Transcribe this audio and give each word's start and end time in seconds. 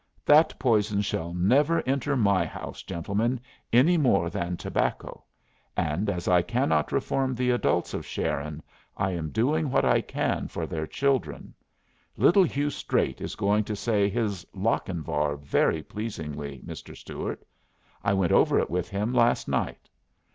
"That 0.25 0.57
poison 0.57 1.01
shall 1.01 1.31
never 1.31 1.83
enter 1.87 2.17
my 2.17 2.43
house, 2.43 2.81
gentlemen, 2.81 3.39
any 3.71 3.99
more 3.99 4.31
than 4.31 4.57
tobacco. 4.57 5.23
And 5.77 6.09
as 6.09 6.27
I 6.27 6.41
cannot 6.41 6.91
reform 6.91 7.35
the 7.35 7.51
adults 7.51 7.93
of 7.93 8.03
Sharon, 8.03 8.63
I 8.97 9.11
am 9.11 9.29
doing 9.29 9.69
what 9.69 9.85
I 9.85 10.01
can 10.01 10.47
for 10.47 10.65
their 10.65 10.87
children. 10.87 11.53
Little 12.17 12.41
Hugh 12.41 12.71
Straight 12.71 13.21
is 13.21 13.35
going 13.35 13.63
to 13.65 13.75
say 13.75 14.09
his 14.09 14.43
'Lochinvar' 14.55 15.35
very 15.37 15.83
pleasingly, 15.83 16.63
Mr. 16.65 16.97
Stuart. 16.97 17.45
I 18.03 18.13
went 18.13 18.31
over 18.31 18.57
it 18.57 18.71
with 18.71 18.89
him 18.89 19.13
last 19.13 19.47
night. 19.47 19.87